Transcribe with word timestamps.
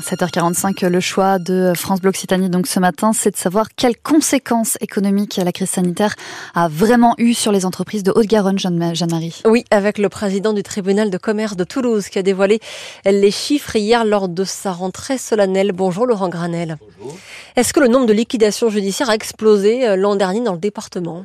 7h45, 0.00 0.86
le 0.86 1.00
choix 1.00 1.38
de 1.38 1.72
France 1.74 2.00
Bleu 2.00 2.10
Occitanie 2.10 2.50
donc 2.50 2.66
ce 2.66 2.78
matin, 2.80 3.12
c'est 3.12 3.30
de 3.30 3.36
savoir 3.36 3.68
quelles 3.74 3.96
conséquences 3.96 4.76
économiques 4.80 5.40
la 5.42 5.52
crise 5.52 5.70
sanitaire 5.70 6.14
a 6.54 6.68
vraiment 6.68 7.14
eu 7.18 7.34
sur 7.34 7.52
les 7.52 7.64
entreprises 7.64 8.02
de 8.02 8.12
Haute-Garonne, 8.14 8.58
Jeanne-Marie. 8.58 9.42
Oui, 9.46 9.64
avec 9.70 9.98
le 9.98 10.08
président 10.08 10.52
du 10.52 10.62
tribunal 10.62 11.10
de 11.10 11.18
commerce 11.18 11.56
de 11.56 11.64
Toulouse 11.64 12.08
qui 12.08 12.18
a 12.18 12.22
dévoilé 12.22 12.60
les 13.04 13.30
chiffres 13.30 13.76
hier 13.76 14.04
lors 14.04 14.28
de 14.28 14.44
sa 14.44 14.72
rentrée 14.72 15.18
solennelle. 15.18 15.72
Bonjour 15.72 16.06
Laurent 16.06 16.28
Granel. 16.28 16.76
Bonjour. 16.98 17.16
Est-ce 17.56 17.72
que 17.72 17.80
le 17.80 17.88
nombre 17.88 18.06
de 18.06 18.12
liquidations 18.12 18.68
judiciaires 18.68 19.10
a 19.10 19.14
explosé 19.14 19.88
euh, 19.88 19.96
l'an 19.96 20.16
dernier 20.16 20.42
dans 20.42 20.52
le 20.52 20.58
département? 20.58 21.24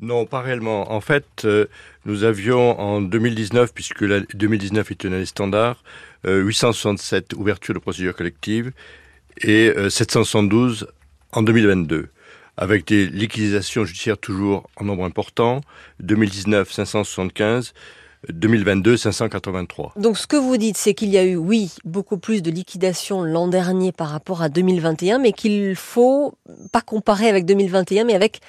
Non, 0.00 0.26
pas 0.26 0.42
réellement. 0.42 0.92
En 0.92 1.00
fait, 1.00 1.24
euh, 1.44 1.66
nous 2.04 2.24
avions 2.24 2.78
en 2.78 3.00
2019, 3.00 3.72
puisque 3.72 4.02
la 4.02 4.20
2019 4.20 4.90
est 4.90 5.04
une 5.04 5.14
année 5.14 5.24
standard, 5.24 5.82
867 6.24 7.32
euh, 7.32 7.36
ouvertures 7.38 7.74
de 7.74 7.78
procédures 7.78 8.14
collectives 8.14 8.72
et 9.40 9.72
772 9.88 10.82
euh, 10.82 10.86
en 11.32 11.42
2022, 11.42 12.08
avec 12.58 12.86
des 12.86 13.06
liquidations 13.06 13.86
judiciaires 13.86 14.18
toujours 14.18 14.68
en 14.76 14.84
nombre 14.84 15.04
important. 15.04 15.62
2019, 16.00 16.70
575. 16.70 17.72
2022, 18.28 18.96
583. 18.96 19.92
Donc 19.96 20.18
ce 20.18 20.26
que 20.26 20.36
vous 20.36 20.56
dites, 20.56 20.76
c'est 20.76 20.94
qu'il 20.94 21.10
y 21.10 21.18
a 21.18 21.24
eu, 21.24 21.36
oui, 21.36 21.72
beaucoup 21.84 22.18
plus 22.18 22.42
de 22.42 22.50
liquidations 22.50 23.22
l'an 23.22 23.46
dernier 23.46 23.92
par 23.92 24.08
rapport 24.08 24.42
à 24.42 24.48
2021, 24.48 25.18
mais 25.18 25.32
qu'il 25.32 25.76
faut 25.76 26.34
pas 26.72 26.80
comparer 26.80 27.28
avec 27.28 27.44
2021, 27.44 28.04
mais 28.04 28.14
avec 28.14 28.40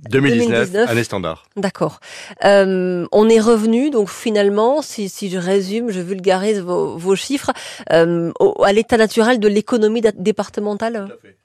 2019, 0.00 0.88
année 0.88 1.04
standard. 1.04 1.46
D'accord. 1.56 2.00
Euh, 2.44 3.06
on 3.12 3.28
est 3.28 3.40
revenu, 3.40 3.90
donc 3.90 4.10
finalement, 4.10 4.82
si, 4.82 5.08
si, 5.08 5.30
je 5.30 5.38
résume, 5.38 5.90
je 5.90 6.00
vulgarise 6.00 6.60
vos, 6.60 6.96
vos 6.96 7.16
chiffres, 7.16 7.52
euh, 7.92 8.32
à 8.62 8.72
l'état 8.72 8.96
naturel 8.96 9.40
de 9.40 9.48
l'économie 9.48 10.02
départementale 10.16 11.06
Tout 11.08 11.14
à 11.14 11.16
fait. 11.16 11.36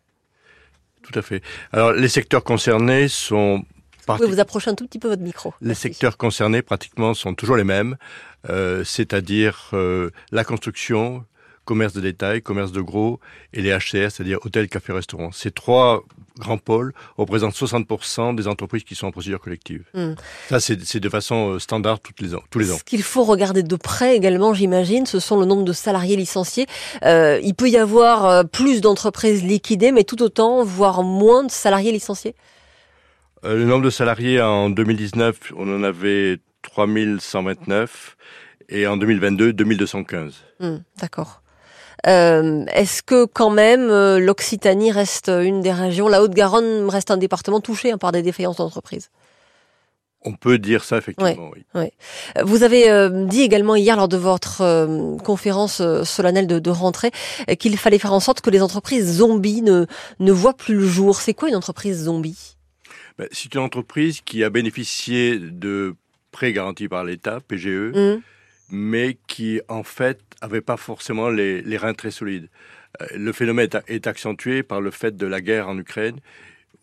Tout 1.02 1.20
à 1.20 1.22
fait. 1.22 1.42
Alors, 1.72 1.94
les 1.94 2.08
secteurs 2.08 2.44
concernés 2.44 3.08
sont... 3.08 3.64
Vous 4.08 4.16
pouvez 4.18 4.28
vous 4.28 4.40
approcher 4.40 4.70
un 4.70 4.76
tout 4.76 4.86
petit 4.86 5.00
peu 5.00 5.08
votre 5.08 5.22
micro. 5.22 5.54
Les 5.62 5.74
secteurs 5.74 6.18
concernés, 6.18 6.62
pratiquement, 6.62 7.14
sont 7.14 7.34
toujours 7.34 7.56
les 7.56 7.64
mêmes, 7.64 7.96
euh, 8.50 8.84
c'est-à-dire 8.84 9.70
euh, 9.74 10.10
la 10.32 10.44
construction, 10.44 11.24
commerce 11.66 11.94
de 11.94 12.02
détail, 12.02 12.42
commerce 12.42 12.72
de 12.72 12.82
gros, 12.82 13.20
et 13.54 13.62
les 13.62 13.72
HCR, 13.72 14.12
c'est-à-dire 14.12 14.40
hôtels, 14.44 14.68
cafés, 14.68 14.92
restaurants. 14.92 15.32
Ces 15.32 15.52
trois 15.52 16.04
grands 16.40 16.58
pôles 16.58 16.94
représentent 17.18 17.54
60% 17.54 18.36
des 18.36 18.48
entreprises 18.48 18.84
qui 18.84 18.96
sont 18.96 19.08
en 19.08 19.12
procédure 19.12 19.40
collective. 19.40 19.84
Hmm. 19.94 20.14
Ça, 20.50 20.60
c'est 20.60 21.00
de 21.00 21.10
façon 21.10 21.52
euh, 21.52 21.60
standard 21.60 22.00
toutes 22.00 22.22
les 22.22 22.36
ans, 22.36 22.42
tous 22.50 22.60
les 22.60 22.72
ans. 22.72 22.78
Ce 22.78 22.84
qu'il 22.84 23.04
faut 23.04 23.24
regarder 23.24 23.64
de 23.64 23.76
près 23.76 24.16
également, 24.16 24.54
j'imagine, 24.54 25.06
ce 25.06 25.20
sont 25.20 25.40
le 25.40 25.46
nombre 25.46 25.64
de 25.64 25.74
salariés 25.74 26.16
licenciés. 26.16 26.68
Euh, 27.04 27.40
il 27.44 27.56
peut 27.56 27.70
y 27.70 27.78
avoir 27.78 28.26
euh, 28.26 28.44
plus 28.44 28.82
d'entreprises 28.82 29.44
liquidées, 29.44 29.92
mais 29.92 30.04
tout 30.04 30.22
autant, 30.22 30.64
voire 30.64 31.04
moins 31.04 31.44
de 31.44 31.52
salariés 31.52 31.92
licenciés? 31.92 32.36
Euh, 33.46 33.56
Le 33.56 33.66
nombre 33.66 33.86
de 33.86 33.90
salariés 33.90 34.42
en 34.42 34.70
2019, 34.70 35.54
on 35.58 35.74
en 35.74 35.84
avait 35.84 36.40
3129 36.62 38.16
et 38.70 38.88
en 38.88 38.98
2022, 38.98 39.54
2215. 39.54 40.36
Hmm, 40.60 40.78
d'accord. 41.00 41.41
Euh, 42.08 42.66
est-ce 42.74 43.04
que 43.04 43.26
quand 43.26 43.50
même 43.50 43.90
euh, 43.90 44.20
l'Occitanie 44.20 44.92
reste 44.92 45.30
une 45.30 45.62
des 45.62 45.72
régions, 45.72 46.08
la 46.08 46.24
Haute-Garonne 46.24 46.90
reste 46.90 47.12
un 47.12 47.18
département 47.18 47.62
touché 47.62 47.92
hein, 47.92 47.98
par 47.98 48.12
des 48.12 48.22
défaillances 48.22 48.58
d'entreprise 48.58 49.10
on 50.24 50.34
peut 50.34 50.60
dire 50.60 50.84
ça 50.84 51.00
effectivement, 51.00 51.50
oui. 51.74 51.88
Vous 52.44 52.62
avez 52.62 52.92
euh, 52.92 53.26
dit 53.26 53.42
également 53.42 53.76
hier 53.76 53.98
lors 53.98 54.08
de 54.08 54.18
votre 54.18 55.18
conférence 55.24 55.82
solennelle 56.04 56.46
de, 56.46 56.70
rentrée 56.70 57.10
qu'il 57.58 57.76
fallait 57.76 57.98
faire 57.98 58.14
en 58.14 58.20
sorte 58.20 58.42
que 58.42 58.52
les 58.52 58.62
entreprises 58.62 59.18
zombies 59.18 59.64
ne, 59.64 59.88
ne 60.20 60.32
voient 60.32 60.56
plus 60.56 60.76
le 60.76 60.86
jour. 60.86 61.20
C'est 61.20 61.34
quoi 61.34 61.50
une 61.50 61.56
entreprise 61.56 62.04
zombie? 62.04 62.56
Ben, 63.18 63.28
C'est 63.32 63.56
une 63.56 63.62
entreprise 63.62 64.22
qui 64.22 64.44
a 64.44 64.52
bénéficié 64.52 65.40
de 65.40 65.96
prêts 66.32 66.54
garantis 66.54 66.88
par 66.88 67.04
l'État, 67.04 67.40
PGE, 67.48 67.92
mmh 67.96 68.22
mais 68.72 69.18
qui 69.28 69.62
en 69.68 69.84
fait 69.84 70.20
n'avait 70.42 70.62
pas 70.62 70.78
forcément 70.78 71.30
les, 71.30 71.62
les, 71.62 71.78
reins 71.78 71.94
très 71.94 72.12
solides. 72.12 72.48
Euh, 73.02 73.06
le 73.16 73.32
phénomène 73.32 73.70
est 73.88 74.08
accentué 74.08 74.64
par 74.64 74.82
le 74.82 74.92
fait 74.92 75.16
de 75.16 75.28
la 75.28 75.42
guerre 75.42 75.68
en 75.68 75.78
Ukraine, 75.78 76.18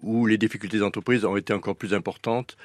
où 0.03 0.27
les 0.27 0.39
difficultés 0.39 0.79
d'entreprise 0.79 1.25
ont 1.25 1.37
été 1.37 1.53
encore 1.53 1.77
plus 1.77 1.95
importantes. 1.95 2.57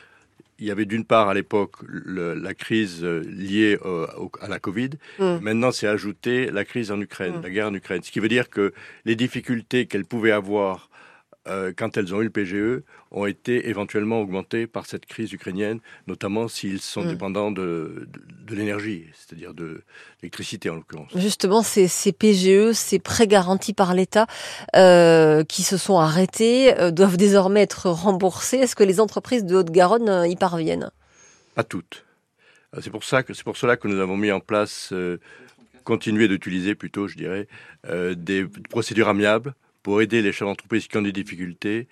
Il 0.60 0.66
y 0.66 0.72
avait 0.72 0.86
d'une 0.86 1.04
part 1.04 1.30
à 1.30 1.34
l'époque 1.34 1.78
la 1.88 2.54
crise 2.54 3.04
euh, 3.04 3.22
liée 3.28 3.78
à 4.42 4.48
la 4.48 4.60
Covid. 4.60 4.92
Mmh. 5.20 5.38
Maintenant, 5.42 5.72
c'est 5.72 5.88
ajouté 5.88 6.52
la 6.52 6.64
crise 6.64 6.92
en 6.92 7.02
Ukraine, 7.02 7.38
mmh. 7.38 7.42
la 7.42 7.50
guerre 7.50 7.68
en 7.68 7.74
Ukraine. 7.74 8.04
Ce 8.04 8.12
qui 8.12 8.20
veut 8.20 8.30
dire 8.30 8.50
que 8.50 8.74
les 9.06 9.16
difficultés 9.16 9.88
qu'elles 9.88 10.06
pouvaient 10.06 10.32
avoir 10.32 10.90
euh, 11.48 11.74
quand 11.76 11.98
elles 11.98 12.16
ont 12.16 12.22
eu 12.22 12.26
le 12.26 12.30
PGE, 12.30 12.84
ont 13.12 13.26
été 13.26 13.68
éventuellement 13.68 14.22
augmentées 14.22 14.66
par 14.66 14.86
cette 14.86 15.06
crise 15.06 15.34
ukrainienne, 15.34 15.80
notamment 16.08 16.48
s'ils 16.48 16.80
sont 16.80 17.04
mm. 17.04 17.08
dépendants 17.10 17.52
de, 17.52 18.08
de, 18.48 18.56
l'énergie, 18.56 19.08
c'est-à-dire 19.14 19.54
de 19.54 19.84
l'électricité 20.22 20.70
en 20.70 20.76
l'occurrence. 20.76 21.12
Justement, 21.16 21.62
ces, 21.62 21.90
ces, 21.90 22.14
PGE, 22.14 22.72
ces 22.72 22.98
prêts 22.98 23.28
garantis 23.28 23.74
par 23.74 23.94
l'État 23.94 24.26
euh, 24.78 25.44
qui 25.44 25.64
se 25.64 25.76
sont 25.76 26.00
arrêtés, 26.00 26.80
euh, 26.80 26.92
doivent 26.92 27.18
désormais 27.18 27.62
être 27.62 27.90
remboursés. 27.90 28.58
Est-ce 28.58 28.76
que 28.78 28.86
les 28.86 29.02
entreprises 29.02 29.44
de 29.44 29.58
Haute-Garonne 29.58 30.26
y 30.30 30.38
parviennent? 30.38 30.92
Pas 31.56 31.64
toutes. 31.64 32.06
C'est 32.82 32.90
pour 32.90 33.04
ça 33.04 33.22
que 33.22 33.34
c'est 33.34 33.44
pour 33.44 33.58
cela 33.58 33.76
que 33.76 33.88
nous 33.88 34.00
avons 34.00 34.18
mis 34.18 34.32
en 34.32 34.40
place, 34.40 34.92
continuer 35.84 36.28
d'utiliser 36.28 36.74
plutôt, 36.74 37.08
je 37.08 37.16
dirais, 37.16 37.48
des 38.16 38.48
procédures 38.70 39.10
amiables 39.10 39.54
pour 39.84 40.02
aider 40.02 40.22
les 40.22 40.32
chefs 40.32 40.48
d'entreprise 40.48 40.88
qui 40.88 40.98
ont 40.98 41.02
des 41.02 41.12
difficultés 41.12 41.88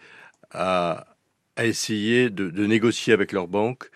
à, 0.51 1.05
à 1.55 1.65
essayer 1.65 2.29
de, 2.29 2.49
de, 2.49 2.65
négocier 2.65 3.13
avec 3.13 3.31
leur 3.33 3.47
banque 3.47 3.89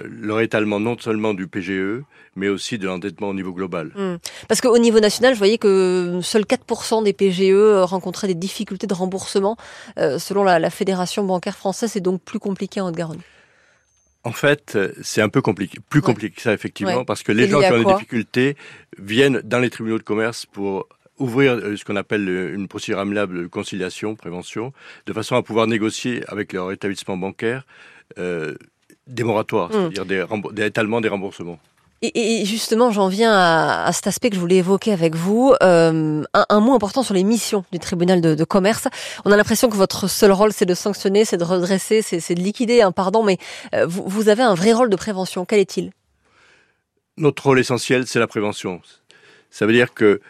euh, 0.00 0.06
leur 0.06 0.40
étalement 0.40 0.78
non 0.78 0.96
seulement 0.98 1.32
du 1.32 1.48
PGE, 1.48 2.02
mais 2.36 2.48
aussi 2.48 2.76
de 2.76 2.86
l'endettement 2.86 3.30
au 3.30 3.34
niveau 3.34 3.52
global. 3.52 3.90
Hmm. 3.96 4.16
Parce 4.46 4.60
qu'au 4.60 4.76
niveau 4.76 5.00
national, 5.00 5.32
je 5.32 5.38
voyais 5.38 5.56
que 5.56 6.20
seuls 6.22 6.42
4% 6.42 7.02
des 7.02 7.14
PGE 7.14 7.84
rencontraient 7.84 8.28
des 8.28 8.34
difficultés 8.34 8.86
de 8.86 8.92
remboursement. 8.92 9.56
Euh, 9.98 10.18
selon 10.18 10.44
la, 10.44 10.58
la, 10.58 10.68
Fédération 10.68 11.24
bancaire 11.24 11.56
française, 11.56 11.92
c'est 11.92 12.00
donc 12.00 12.22
plus 12.22 12.38
compliqué 12.38 12.82
en 12.82 12.88
Haute-Garonne. 12.88 13.20
En 14.24 14.32
fait, 14.32 14.76
c'est 15.00 15.22
un 15.22 15.30
peu 15.30 15.40
compliqué, 15.40 15.78
plus 15.88 16.02
compliqué 16.02 16.34
que 16.34 16.42
ça 16.42 16.52
effectivement, 16.52 17.04
parce 17.06 17.22
que 17.22 17.32
les 17.32 17.48
gens 17.48 17.60
qui 17.60 17.72
ont 17.72 17.78
des 17.78 17.94
difficultés 17.94 18.56
viennent 18.98 19.40
dans 19.42 19.58
les 19.58 19.70
tribunaux 19.70 19.96
de 19.96 20.02
commerce 20.02 20.44
pour 20.44 20.86
ouvrir 21.18 21.52
euh, 21.52 21.76
ce 21.76 21.84
qu'on 21.84 21.96
appelle 21.96 22.28
euh, 22.28 22.54
une 22.54 22.68
procédure 22.68 22.98
amiable 22.98 23.42
de 23.42 23.46
conciliation, 23.46 24.14
prévention, 24.14 24.72
de 25.06 25.12
façon 25.12 25.36
à 25.36 25.42
pouvoir 25.42 25.66
négocier 25.66 26.22
avec 26.28 26.52
leur 26.52 26.72
établissement 26.72 27.16
bancaire 27.16 27.64
euh, 28.18 28.54
des 29.06 29.24
moratoires, 29.24 29.70
hmm. 29.70 29.90
c'est-à-dire 29.92 30.06
des, 30.06 30.24
des 30.52 30.66
étalements 30.66 31.00
des 31.00 31.08
remboursements. 31.08 31.58
Et, 32.00 32.44
justement, 32.44 32.92
j'en 32.92 33.08
viens 33.08 33.32
à, 33.32 33.90
cet 33.92 34.06
aspect 34.06 34.30
que 34.30 34.36
je 34.36 34.40
voulais 34.40 34.58
évoquer 34.58 34.92
avec 34.92 35.16
vous. 35.16 35.52
Euh, 35.64 36.22
un, 36.32 36.60
mot 36.60 36.72
important 36.72 37.02
sur 37.02 37.12
les 37.12 37.24
missions 37.24 37.64
du 37.72 37.80
tribunal 37.80 38.20
de, 38.20 38.44
commerce. 38.44 38.86
On 39.24 39.32
a 39.32 39.36
l'impression 39.36 39.68
que 39.68 39.74
votre 39.74 40.06
seul 40.06 40.30
rôle, 40.30 40.52
c'est 40.52 40.64
de 40.64 40.74
sanctionner, 40.74 41.24
c'est 41.24 41.38
de 41.38 41.42
redresser, 41.42 42.02
c'est 42.02 42.34
de 42.36 42.40
liquider, 42.40 42.82
un 42.82 42.92
pardon, 42.92 43.24
mais 43.24 43.36
vous, 43.84 44.04
vous 44.06 44.28
avez 44.28 44.44
un 44.44 44.54
vrai 44.54 44.72
rôle 44.72 44.90
de 44.90 44.96
prévention. 44.96 45.44
Quel 45.44 45.58
est-il? 45.58 45.90
Notre 47.16 47.42
rôle 47.42 47.58
essentiel, 47.58 48.06
c'est 48.06 48.20
la 48.20 48.28
prévention. 48.28 48.80
Ça 49.50 49.66
veut 49.66 49.72
dire 49.72 49.92
que 49.92 50.20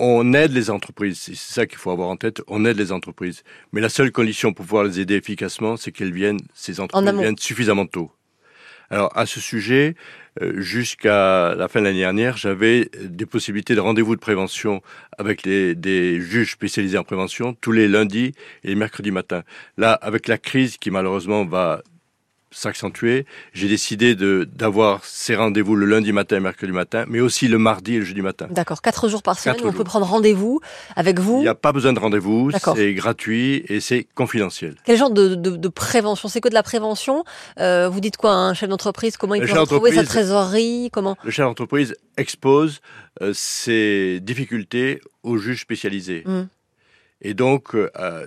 on 0.00 0.32
aide 0.32 0.52
les 0.52 0.70
entreprises, 0.70 1.18
c'est 1.18 1.36
ça 1.36 1.66
qu'il 1.66 1.78
faut 1.78 1.90
avoir 1.90 2.08
en 2.08 2.16
tête, 2.16 2.42
on 2.46 2.64
aide 2.64 2.78
les 2.78 2.92
entreprises. 2.92 3.42
Mais 3.72 3.80
la 3.80 3.88
seule 3.88 4.12
condition 4.12 4.52
pour 4.52 4.64
pouvoir 4.64 4.84
les 4.84 5.00
aider 5.00 5.14
efficacement, 5.14 5.76
c'est 5.76 5.92
qu'elles 5.92 6.12
viennent, 6.12 6.40
ces 6.54 6.80
entreprises 6.80 7.12
viennent 7.12 7.38
suffisamment 7.38 7.86
tôt. 7.86 8.10
Alors 8.90 9.10
à 9.16 9.26
ce 9.26 9.38
sujet, 9.38 9.96
euh, 10.40 10.60
jusqu'à 10.60 11.54
la 11.54 11.68
fin 11.68 11.80
de 11.80 11.84
l'année 11.84 11.98
dernière, 11.98 12.36
j'avais 12.36 12.90
des 13.02 13.26
possibilités 13.26 13.74
de 13.74 13.80
rendez-vous 13.80 14.14
de 14.14 14.20
prévention 14.20 14.82
avec 15.18 15.42
les, 15.42 15.74
des 15.74 16.20
juges 16.20 16.52
spécialisés 16.52 16.96
en 16.96 17.04
prévention 17.04 17.54
tous 17.54 17.72
les 17.72 17.86
lundis 17.86 18.32
et 18.64 18.68
les 18.68 18.74
mercredis 18.74 19.10
matins. 19.10 19.42
Là, 19.76 19.92
avec 19.92 20.26
la 20.26 20.38
crise 20.38 20.78
qui 20.78 20.90
malheureusement 20.90 21.44
va 21.44 21.82
s'accentuer, 22.50 23.26
j'ai 23.52 23.68
décidé 23.68 24.14
de 24.14 24.48
d'avoir 24.52 25.04
ces 25.04 25.36
rendez-vous 25.36 25.76
le 25.76 25.86
lundi 25.86 26.12
matin 26.12 26.36
et 26.36 26.40
mercredi 26.40 26.72
matin, 26.72 27.04
mais 27.08 27.20
aussi 27.20 27.48
le 27.48 27.58
mardi 27.58 27.94
et 27.94 27.98
le 27.98 28.04
jeudi 28.04 28.22
matin. 28.22 28.46
D'accord, 28.50 28.80
quatre 28.82 29.08
jours 29.08 29.22
par 29.22 29.38
semaine, 29.38 29.58
on 29.64 29.72
peut 29.72 29.84
prendre 29.84 30.06
rendez-vous 30.06 30.60
avec 30.96 31.18
vous. 31.18 31.38
Il 31.38 31.42
n'y 31.42 31.48
a 31.48 31.54
pas 31.54 31.72
besoin 31.72 31.92
de 31.92 31.98
rendez-vous, 31.98 32.50
c'est 32.74 32.94
gratuit 32.94 33.64
et 33.68 33.80
c'est 33.80 34.06
confidentiel. 34.14 34.76
Quel 34.84 34.96
genre 34.96 35.10
de, 35.10 35.34
de, 35.34 35.56
de 35.56 35.68
prévention? 35.68 36.28
C'est 36.28 36.40
que 36.40 36.48
de 36.48 36.54
la 36.54 36.62
prévention? 36.62 37.24
Euh, 37.60 37.88
Vous 37.88 38.00
dites 38.00 38.16
quoi 38.16 38.32
Un 38.32 38.54
chef 38.54 38.68
d'entreprise? 38.68 39.16
Comment 39.16 39.34
il 39.34 39.46
peut 39.46 39.58
retrouver 39.58 39.92
sa 39.92 40.04
trésorerie? 40.04 40.90
Comment? 40.92 41.16
Le 41.24 41.30
chef 41.30 41.44
d'entreprise 41.44 41.94
expose 42.16 42.80
euh, 43.22 43.32
ses 43.34 44.20
difficultés 44.20 45.00
aux 45.22 45.36
juges 45.38 45.60
spécialisés. 45.60 46.22
Mmh. 46.26 46.42
Et 47.20 47.34
donc, 47.34 47.74
euh, 47.74 48.26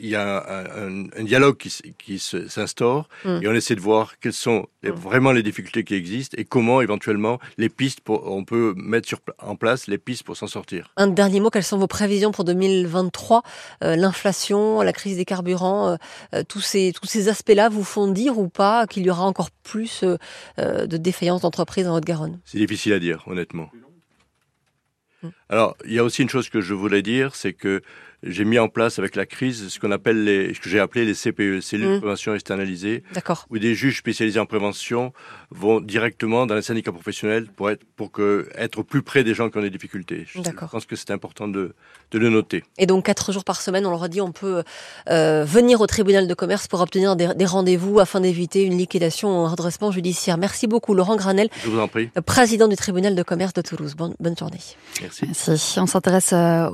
il 0.00 0.08
y 0.08 0.16
a 0.16 0.44
un, 0.48 0.88
un, 0.88 1.04
un 1.16 1.24
dialogue 1.24 1.56
qui, 1.56 1.72
qui 1.96 2.18
s'instaure 2.18 3.08
mm. 3.24 3.38
et 3.42 3.48
on 3.48 3.54
essaie 3.54 3.76
de 3.76 3.80
voir 3.80 4.18
quelles 4.18 4.32
sont 4.32 4.66
mm. 4.82 4.90
vraiment 4.90 5.30
les 5.30 5.44
difficultés 5.44 5.84
qui 5.84 5.94
existent 5.94 6.36
et 6.38 6.44
comment 6.44 6.82
éventuellement 6.82 7.38
les 7.56 7.68
pistes, 7.68 8.00
pour, 8.00 8.30
on 8.30 8.44
peut 8.44 8.74
mettre 8.76 9.06
sur, 9.06 9.20
en 9.40 9.54
place 9.56 9.86
les 9.86 9.98
pistes 9.98 10.24
pour 10.24 10.36
s'en 10.36 10.48
sortir. 10.48 10.92
Un 10.96 11.06
dernier 11.06 11.40
mot, 11.40 11.50
quelles 11.50 11.62
sont 11.62 11.78
vos 11.78 11.86
prévisions 11.86 12.32
pour 12.32 12.44
2023 12.44 13.42
euh, 13.84 13.96
L'inflation, 13.96 14.82
la 14.82 14.92
crise 14.92 15.16
des 15.16 15.24
carburants, 15.24 15.90
euh, 15.90 15.96
euh, 16.34 16.42
tous 16.46 16.60
ces, 16.60 16.92
tous 16.92 17.06
ces 17.06 17.28
aspects-là 17.28 17.68
vous 17.68 17.84
font 17.84 18.08
dire 18.08 18.38
ou 18.38 18.48
pas 18.48 18.86
qu'il 18.86 19.04
y 19.04 19.10
aura 19.10 19.24
encore 19.24 19.50
plus 19.50 20.04
de 20.58 20.96
défaillances 20.96 21.42
d'entreprises 21.42 21.86
en 21.86 21.96
Haute-Garonne? 21.96 22.40
C'est 22.44 22.58
difficile 22.58 22.92
à 22.92 22.98
dire, 22.98 23.22
honnêtement. 23.26 23.70
Mm. 25.22 25.28
Alors, 25.48 25.76
il 25.84 25.92
y 25.92 25.98
a 25.98 26.04
aussi 26.04 26.22
une 26.22 26.28
chose 26.28 26.48
que 26.48 26.60
je 26.60 26.74
voulais 26.74 27.02
dire, 27.02 27.34
c'est 27.34 27.52
que 27.52 27.82
j'ai 28.26 28.44
mis 28.44 28.58
en 28.58 28.68
place 28.68 28.98
avec 28.98 29.16
la 29.16 29.26
crise 29.26 29.68
ce 29.68 29.78
qu'on 29.78 29.90
appelle 29.90 30.24
les, 30.24 30.54
ce 30.54 30.60
que 30.60 30.68
j'ai 30.68 30.80
appelé 30.80 31.04
les 31.04 31.14
CPE, 31.14 31.60
cellules 31.60 31.88
de 31.88 31.96
mmh. 31.96 32.00
prévention 32.00 32.34
externalisées, 32.34 33.02
où 33.50 33.58
des 33.58 33.74
juges 33.74 33.98
spécialisés 33.98 34.40
en 34.40 34.46
prévention 34.46 35.12
vont 35.50 35.80
directement 35.80 36.46
dans 36.46 36.54
les 36.54 36.62
syndicats 36.62 36.92
professionnels 36.92 37.46
pour 37.54 37.70
être, 37.70 37.84
pour 37.96 38.10
que, 38.10 38.48
être 38.56 38.82
plus 38.82 39.02
près 39.02 39.24
des 39.24 39.34
gens 39.34 39.50
qui 39.50 39.58
ont 39.58 39.62
des 39.62 39.70
difficultés. 39.70 40.26
Je 40.26 40.40
pense 40.70 40.86
que 40.86 40.96
c'est 40.96 41.10
important 41.10 41.48
de, 41.48 41.74
de 42.10 42.18
le 42.18 42.30
noter. 42.30 42.64
Et 42.78 42.86
donc 42.86 43.04
quatre 43.06 43.32
jours 43.32 43.44
par 43.44 43.60
semaine, 43.60 43.86
on 43.86 43.90
leur 43.90 44.04
a 44.04 44.08
dit, 44.08 44.20
on 44.20 44.32
peut 44.32 44.62
euh, 45.10 45.44
venir 45.44 45.80
au 45.80 45.86
tribunal 45.86 46.28
de 46.28 46.34
commerce 46.34 46.68
pour 46.68 46.80
obtenir 46.80 47.16
des, 47.16 47.28
des 47.34 47.44
rendez-vous 47.46 48.00
afin 48.00 48.20
d'éviter 48.20 48.62
une 48.62 48.76
liquidation 48.76 49.42
ou 49.42 49.46
un 49.46 49.50
redressement 49.50 49.90
judiciaire. 49.90 50.38
Merci 50.38 50.66
beaucoup, 50.66 50.94
Laurent 50.94 51.16
Granel. 51.16 51.48
Je 51.64 51.70
vous 51.70 51.78
en 51.78 51.88
prie. 51.88 52.10
Président 52.24 52.68
du 52.68 52.76
tribunal 52.76 53.14
de 53.14 53.22
commerce 53.22 53.52
de 53.52 53.62
Toulouse. 53.62 53.94
Bonne, 53.94 54.14
bonne 54.20 54.36
journée. 54.36 54.60
Merci. 55.02 55.26
Merci. 55.26 55.80
On 55.80 55.86
s'intéresse 55.86 56.32
euh, 56.32 56.64